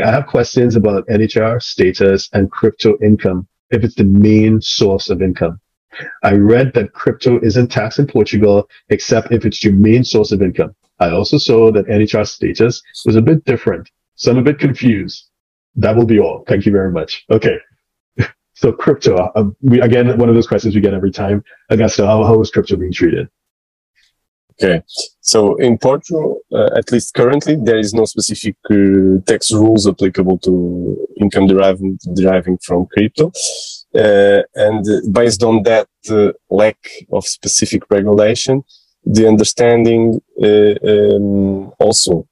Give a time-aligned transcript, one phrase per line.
[0.00, 5.20] I have questions about NHR status and crypto income if it's the main source of
[5.20, 5.60] income.
[6.22, 10.40] I read that crypto isn't taxed in Portugal except if it's your main source of
[10.40, 10.74] income.
[11.00, 13.90] I also saw that NHR status was a bit different.
[14.14, 15.28] So I'm a bit confused.
[15.74, 16.44] That will be all.
[16.46, 17.24] Thank you very much.
[17.30, 17.58] Okay.
[18.54, 21.42] So crypto, um, we, again, one of those questions we get every time.
[21.72, 23.28] Augusto, how, how is crypto being treated?
[24.62, 24.82] Okay.
[25.20, 30.38] So in Portugal, uh, at least currently, there is no specific uh, tax rules applicable
[30.38, 33.32] to income deriving, deriving from crypto.
[33.94, 36.78] Uh, and based on that uh, lack
[37.12, 38.62] of specific regulation,
[39.04, 42.26] the understanding uh, um, also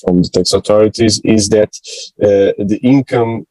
[0.00, 1.70] from the tax authorities is that
[2.22, 3.46] uh, the income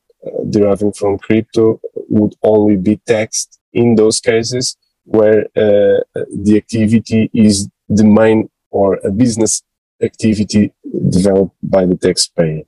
[0.49, 4.75] deriving from crypto would only be taxed in those cases
[5.05, 9.63] where the activity is the main or a business
[10.01, 10.71] activity
[11.09, 12.63] developed by the taxpayer.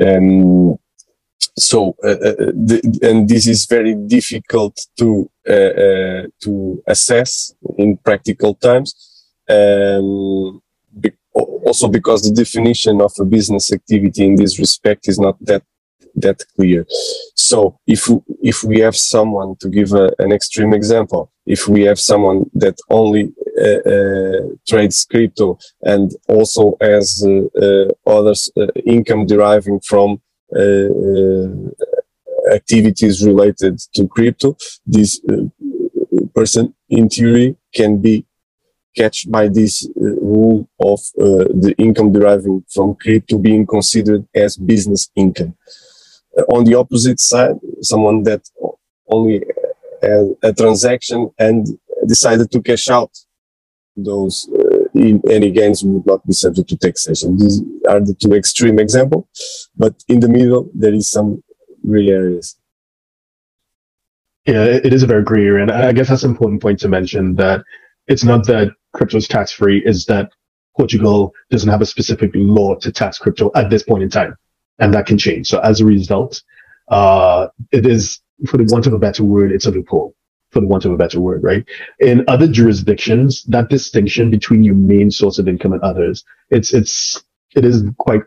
[0.00, 0.78] Um,
[1.58, 7.98] so, uh, uh, the, and this is very difficult to uh, uh to assess in
[7.98, 8.94] practical terms.
[9.48, 10.62] Um,
[10.98, 15.62] be also because the definition of a business activity in this respect is not that
[16.14, 16.86] that clear.
[17.34, 18.08] So if
[18.42, 22.78] if we have someone to give a, an extreme example, if we have someone that
[22.88, 23.41] only uh, uh,
[24.66, 30.20] trades crypto and also as uh, uh others uh, income deriving from
[30.56, 31.48] uh,
[32.52, 35.20] activities related to crypto, this
[36.34, 38.26] person in theory can be
[38.96, 44.56] catch by this uh, rule of uh, the income deriving from crypto being considered as
[44.56, 45.54] business income.
[46.36, 48.42] Uh, on the opposite side, someone that
[49.10, 49.42] only
[50.02, 51.66] had a transaction and
[52.06, 53.10] decided to cash out
[53.96, 57.36] those uh, in any gains would not be subject to taxation.
[57.36, 61.42] These are the two extreme examples, but in the middle there is some
[61.86, 62.56] gray areas.
[64.46, 66.88] Yeah, it is a very gray area, and I guess that's an important point to
[66.88, 67.62] mention that
[68.08, 70.32] it's not that crypto is tax free; is that
[70.76, 74.36] Portugal doesn't have a specific law to tax crypto at this point in time
[74.78, 75.48] and that can change.
[75.48, 76.42] So as a result,
[76.88, 80.14] uh, it is, for the want of a better word, it's a loophole,
[80.52, 81.64] for the want of a better word, right?
[81.98, 87.22] In other jurisdictions, that distinction between your main source of income and others, it's, it's,
[87.56, 88.22] it is quite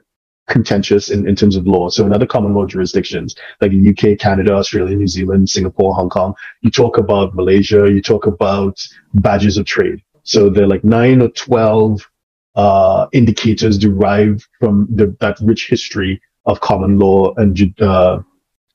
[0.47, 1.89] contentious in, in terms of law.
[1.89, 6.09] So in other common law jurisdictions, like the UK, Canada, Australia, New Zealand, Singapore, Hong
[6.09, 8.79] Kong, you talk about Malaysia, you talk about
[9.13, 10.01] badges of trade.
[10.23, 12.09] So they're like nine or 12,
[12.55, 18.19] uh, indicators derived from the, that rich history of common law and uh,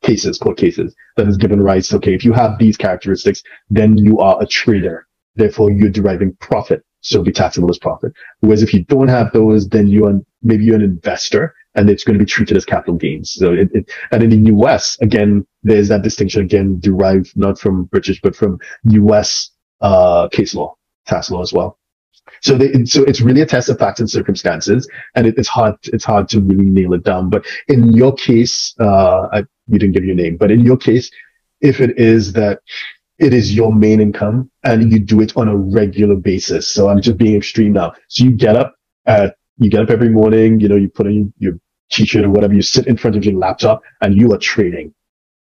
[0.02, 4.18] cases, court cases, that has given rise okay, if you have these characteristics, then you
[4.18, 5.06] are a trader.
[5.36, 6.84] Therefore, you're deriving profit.
[7.02, 8.12] So be taxable as profit.
[8.40, 12.18] Whereas if you don't have those, then you're maybe you're an investor and it's going
[12.18, 13.32] to be treated as capital gains.
[13.32, 17.84] So it, it, and in the US, again, there's that distinction again derived not from
[17.84, 19.50] British, but from US,
[19.80, 21.78] uh, case law, tax law as well.
[22.42, 25.74] So, they, so it's really a test of facts and circumstances, and it, it's hard.
[25.84, 27.28] It's hard to really nail it down.
[27.28, 31.10] But in your case, uh, I, you didn't give your name, but in your case,
[31.60, 32.60] if it is that
[33.18, 36.66] it is your main income and you do it on a regular basis.
[36.68, 37.92] So I'm just being extreme now.
[38.08, 41.32] So you get up at, you get up every morning, you know, you put on
[41.38, 41.58] your
[41.90, 44.94] t-shirt or whatever, you sit in front of your laptop and you are trading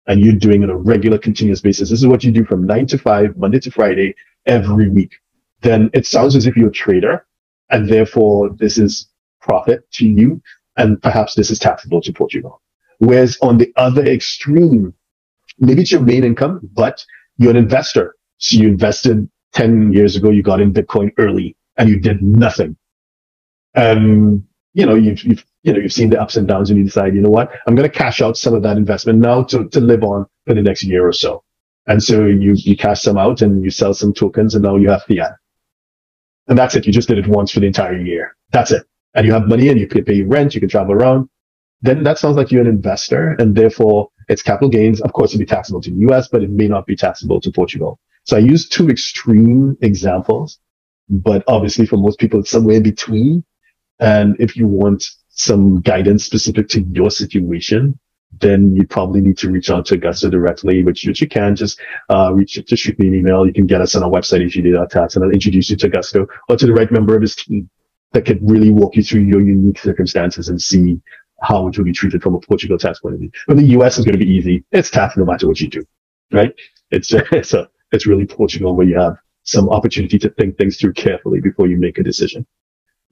[0.07, 1.89] and you're doing it on a regular continuous basis.
[1.89, 4.13] This is what you do from nine to five, Monday to Friday,
[4.45, 5.13] every week
[5.63, 7.25] then it sounds as if you're a trader
[7.69, 9.07] and therefore this is
[9.41, 10.41] profit to you
[10.77, 12.61] and perhaps this is taxable to Portugal.
[13.03, 14.93] Whereas on the other extreme,
[15.59, 17.05] maybe it's your main income, but
[17.37, 18.15] you're an investor.
[18.37, 22.77] So you invested 10 years ago, you got in Bitcoin early and you did nothing.
[23.75, 24.43] And,
[24.73, 27.15] you know, you've, you've, you know, you've seen the ups and downs and you decide,
[27.15, 27.51] you know what?
[27.67, 30.53] I'm going to cash out some of that investment now to, to live on for
[30.53, 31.43] the next year or so.
[31.87, 34.89] And so you, you cash some out and you sell some tokens and now you
[34.89, 35.33] have fiat.
[36.47, 36.85] And that's it.
[36.85, 38.35] You just did it once for the entire year.
[38.51, 38.83] That's it.
[39.13, 41.29] And you have money and you can pay rent, you can travel around.
[41.83, 45.01] Then that sounds like you're an investor and therefore it's capital gains.
[45.01, 47.51] Of course, it'd be taxable to the US, but it may not be taxable to
[47.51, 47.99] Portugal.
[48.23, 50.59] So I use two extreme examples,
[51.09, 53.43] but obviously for most people, it's somewhere in between.
[53.99, 57.99] And if you want some guidance specific to your situation,
[58.39, 61.79] then you probably need to reach out to Augusto directly, which, which you can just,
[62.09, 63.45] uh, reach, just shoot me an email.
[63.45, 65.69] You can get us on our website, if you do that tax, and I'll introduce
[65.69, 67.69] you to Augusto or to the right member of his team
[68.13, 71.01] that could really walk you through your unique circumstances and see
[71.43, 73.31] how it will be treated from a Portugal tax point of view.
[73.47, 74.63] But the US is going to be easy.
[74.71, 75.83] It's tax no matter what you do,
[76.31, 76.53] right?
[76.91, 80.93] It's, it's a, it's really Portugal where you have some opportunity to think things through
[80.93, 82.45] carefully before you make a decision.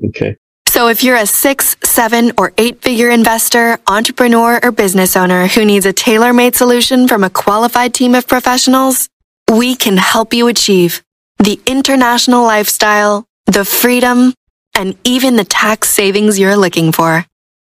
[0.07, 0.38] Okay.
[0.68, 5.66] So if you're a six, seven, or eight figure investor, entrepreneur, or business owner who
[5.66, 9.10] needs a tailor made solution from a qualified team of professionals,
[9.51, 11.04] we can help you achieve
[11.39, 14.34] the international lifestyle, the freedom,
[14.74, 17.25] and even the tax savings you're looking for.